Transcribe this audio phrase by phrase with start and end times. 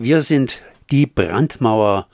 [0.00, 0.62] Wir sind
[0.92, 2.06] die Brandmauer.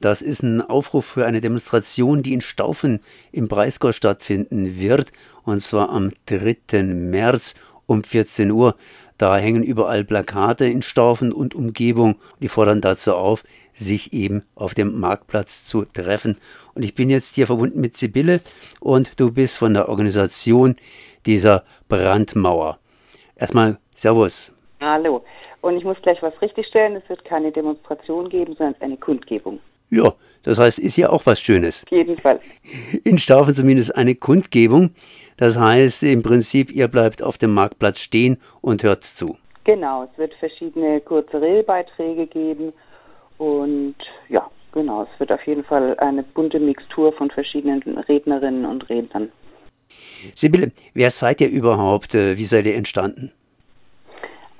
[0.00, 3.00] Das ist ein Aufruf für eine Demonstration, die in Staufen
[3.32, 5.10] im Breisgau stattfinden wird,
[5.42, 6.84] und zwar am 3.
[6.84, 8.76] März um 14 Uhr.
[9.18, 12.14] Da hängen überall Plakate in Staufen und Umgebung.
[12.38, 13.42] Die fordern dazu auf,
[13.74, 16.36] sich eben auf dem Marktplatz zu treffen.
[16.74, 18.40] Und ich bin jetzt hier verbunden mit Sibylle
[18.78, 20.76] und du bist von der Organisation
[21.26, 22.78] dieser Brandmauer.
[23.34, 24.52] Erstmal Servus.
[24.82, 25.22] Hallo.
[25.60, 26.96] Und ich muss gleich was richtigstellen.
[26.96, 29.60] Es wird keine Demonstration geben, sondern eine Kundgebung.
[29.90, 31.84] Ja, das heißt, ist ja auch was Schönes.
[31.88, 32.44] Jedenfalls.
[33.04, 34.90] In Staufen zumindest eine Kundgebung.
[35.36, 39.36] Das heißt im Prinzip, ihr bleibt auf dem Marktplatz stehen und hört zu.
[39.64, 42.72] Genau, es wird verschiedene kurze Redbeiträge geben
[43.38, 43.94] und
[44.28, 49.30] ja, genau, es wird auf jeden Fall eine bunte Mixtur von verschiedenen Rednerinnen und Rednern.
[50.34, 52.16] Sibylle, wer seid ihr überhaupt?
[52.16, 53.30] Äh, wie seid ihr entstanden?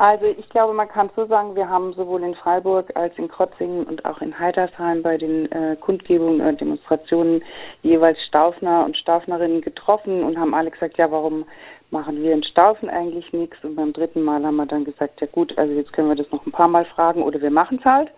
[0.02, 3.84] Also ich glaube, man kann so sagen, wir haben sowohl in Freiburg als in Krotzingen
[3.84, 7.44] und auch in Heidersheim bei den äh, Kundgebungen und Demonstrationen
[7.82, 11.44] jeweils Staufner und Staufnerinnen getroffen und haben alle gesagt, ja, warum
[11.92, 13.56] machen wir in Staufen eigentlich nichts?
[13.62, 16.32] Und beim dritten Mal haben wir dann gesagt, ja gut, also jetzt können wir das
[16.32, 18.10] noch ein paar Mal fragen oder wir machen es halt.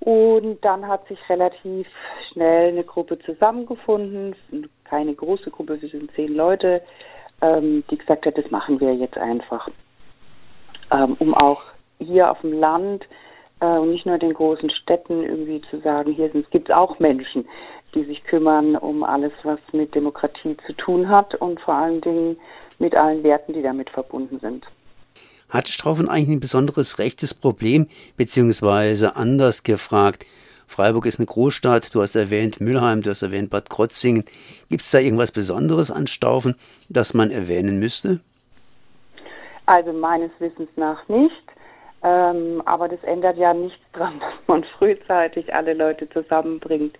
[0.00, 1.86] Und dann hat sich relativ
[2.30, 4.36] schnell eine Gruppe zusammengefunden,
[4.84, 6.82] keine große Gruppe, wir sind zehn Leute,
[7.40, 9.70] ähm, die gesagt hat, das machen wir jetzt einfach
[10.90, 11.62] ähm, um auch
[11.98, 13.04] hier auf dem Land
[13.60, 16.98] äh, und nicht nur in den großen Städten irgendwie zu sagen, hier gibt es auch
[16.98, 17.46] Menschen,
[17.94, 22.36] die sich kümmern um alles, was mit Demokratie zu tun hat und vor allen Dingen
[22.78, 24.64] mit allen Werten, die damit verbunden sind.
[25.48, 30.26] Hat Straufen eigentlich ein besonderes rechtes Problem, beziehungsweise anders gefragt?
[30.66, 34.24] Freiburg ist eine Großstadt, du hast erwähnt Mülheim, du hast erwähnt Bad Krotzingen.
[34.68, 36.56] Gibt es da irgendwas Besonderes an Staufen,
[36.88, 38.20] das man erwähnen müsste?
[39.66, 41.42] Also meines Wissens nach nicht.
[42.02, 46.96] Ähm, aber das ändert ja nichts daran, dass man frühzeitig alle Leute zusammenbringt,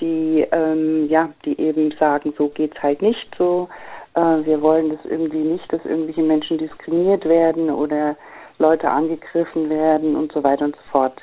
[0.00, 3.68] die ähm, ja, die eben sagen, so geht's halt nicht so.
[4.14, 8.16] Äh, wir wollen das irgendwie nicht, dass irgendwelche Menschen diskriminiert werden oder
[8.58, 11.20] Leute angegriffen werden und so weiter und so fort.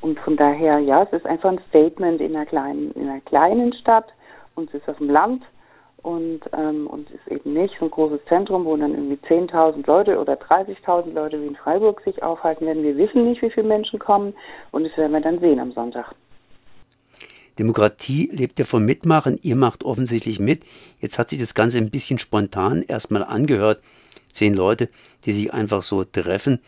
[0.00, 3.72] Und von daher, ja, es ist einfach ein Statement in einer kleinen, in einer kleinen
[3.74, 4.06] Stadt
[4.54, 5.42] und es ist auf dem Land
[6.04, 10.18] und, ähm, und ist eben nicht so ein großes Zentrum, wo dann irgendwie 10.000 Leute
[10.18, 12.82] oder 30.000 Leute wie in Freiburg sich aufhalten werden.
[12.82, 14.34] Wir wissen nicht, wie viele Menschen kommen
[14.70, 16.14] und das werden wir dann sehen am Sonntag.
[17.58, 19.38] Demokratie lebt ja vom Mitmachen.
[19.40, 20.64] Ihr macht offensichtlich mit.
[21.00, 23.80] Jetzt hat sich das Ganze ein bisschen spontan erstmal angehört.
[24.30, 24.90] Zehn Leute,
[25.24, 26.60] die sich einfach so treffen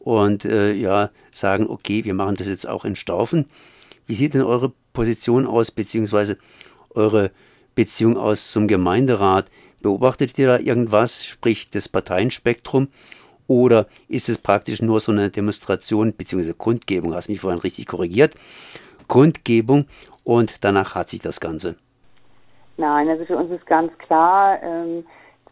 [0.00, 3.46] und äh, ja sagen, okay, wir machen das jetzt auch in Staufen.
[4.06, 6.36] Wie sieht denn eure Position aus, beziehungsweise
[6.90, 7.30] eure
[7.74, 9.46] Beziehung aus zum Gemeinderat?
[9.80, 12.88] Beobachtet ihr da irgendwas, sprich das Parteienspektrum?
[13.48, 16.52] Oder ist es praktisch nur so eine Demonstration bzw.
[16.52, 17.14] Kundgebung?
[17.14, 18.34] Hast mich vorhin richtig korrigiert.
[19.08, 19.86] Kundgebung
[20.24, 21.76] und danach hat sich das Ganze.
[22.76, 25.04] Nein, also für uns ist ganz klar, ähm,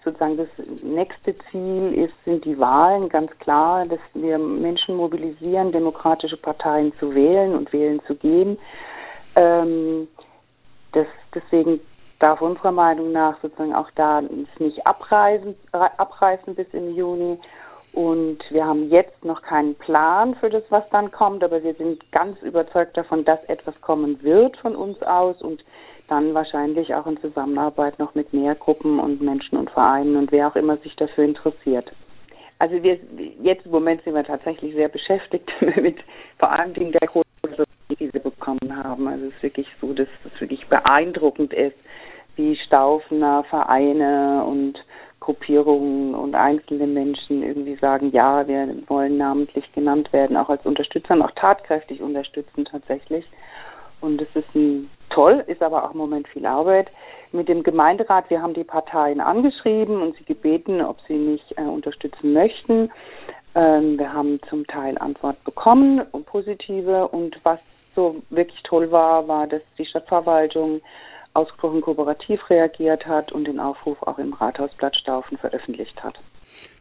[0.04, 0.48] sozusagen das
[0.82, 7.14] nächste Ziel ist, sind die Wahlen, ganz klar, dass wir Menschen mobilisieren, demokratische Parteien zu
[7.14, 8.58] wählen und wählen zu gehen.
[9.36, 10.08] Ähm,
[10.92, 11.80] das, deswegen
[12.20, 14.22] darf unserer Meinung nach sozusagen auch da
[14.58, 17.38] nicht abreisen, abreißen bis im Juni.
[17.92, 22.12] Und wir haben jetzt noch keinen Plan für das, was dann kommt, aber wir sind
[22.12, 25.64] ganz überzeugt davon, dass etwas kommen wird von uns aus und
[26.06, 30.48] dann wahrscheinlich auch in Zusammenarbeit noch mit mehr Gruppen und Menschen und Vereinen und wer
[30.48, 31.90] auch immer sich dafür interessiert.
[32.58, 32.98] Also wir
[33.40, 35.96] jetzt im Moment sind wir tatsächlich sehr beschäftigt mit
[36.38, 37.64] vor allen Dingen der großen,
[37.98, 39.08] die wir bekommen haben.
[39.08, 41.76] Also es ist wirklich so, dass es wirklich beeindruckend ist,
[42.36, 44.78] wie Staufener Vereine und
[45.20, 51.14] Gruppierungen und einzelne Menschen irgendwie sagen, ja, wir wollen namentlich genannt werden, auch als Unterstützer
[51.14, 53.24] und auch tatkräftig unterstützen tatsächlich.
[54.00, 56.88] Und das ist ein, toll, ist aber auch im Moment viel Arbeit.
[57.32, 61.62] Mit dem Gemeinderat, wir haben die Parteien angeschrieben und sie gebeten, ob sie mich äh,
[61.62, 62.90] unterstützen möchten.
[63.54, 67.08] Ähm, wir haben zum Teil Antwort bekommen und positive.
[67.08, 67.60] Und was
[67.94, 70.80] so wirklich toll war, war, dass die Stadtverwaltung
[71.34, 76.18] ausgesprochen kooperativ reagiert hat und den Aufruf auch im Rathausblatt Staufen veröffentlicht hat.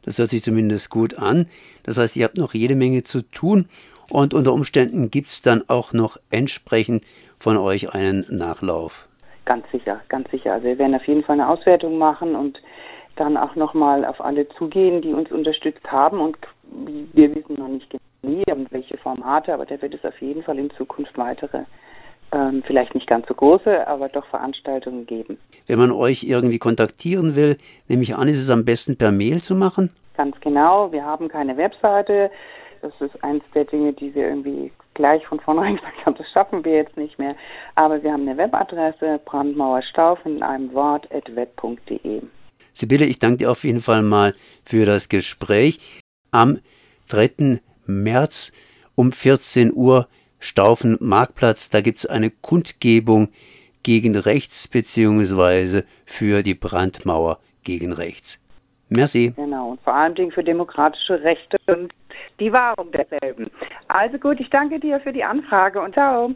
[0.03, 1.47] Das hört sich zumindest gut an.
[1.83, 3.67] Das heißt, ihr habt noch jede Menge zu tun
[4.09, 7.03] und unter Umständen gibt es dann auch noch entsprechend
[7.37, 9.07] von euch einen Nachlauf.
[9.45, 10.53] Ganz sicher, ganz sicher.
[10.53, 12.59] Also wir werden auf jeden Fall eine Auswertung machen und
[13.15, 16.37] dann auch nochmal auf alle zugehen, die uns unterstützt haben und
[17.13, 17.99] wir wissen noch nicht genau,
[18.69, 21.63] welche Formate, aber da wird es auf jeden Fall in Zukunft weitere
[22.31, 25.37] ähm, vielleicht nicht ganz so große, aber doch Veranstaltungen geben.
[25.67, 29.41] Wenn man euch irgendwie kontaktieren will, nehme ich an, ist es am besten per Mail
[29.41, 29.89] zu machen?
[30.15, 30.91] Ganz genau.
[30.91, 32.29] Wir haben keine Webseite.
[32.81, 36.63] Das ist eins der Dinge, die wir irgendwie gleich von vornherein gesagt haben, das schaffen
[36.63, 37.35] wir jetzt nicht mehr.
[37.75, 42.21] Aber wir haben eine Webadresse, Brandmauerstauf in einem Wort, web.de.
[42.73, 44.33] Sibylle, ich danke dir auf jeden Fall mal
[44.63, 46.01] für das Gespräch.
[46.31, 46.59] Am
[47.09, 47.59] 3.
[47.87, 48.53] März
[48.95, 50.07] um 14 Uhr
[50.39, 53.29] Staufen Marktplatz, da gibt es eine Kundgebung
[53.83, 58.39] gegen rechts beziehungsweise für die Brandmauer gegen rechts.
[58.89, 59.33] Merci.
[59.35, 61.93] Genau, und vor allen Dingen für demokratische Rechte und
[62.39, 63.51] die Wahrung derselben.
[63.87, 66.27] Also gut, ich danke dir für die Anfrage und ciao.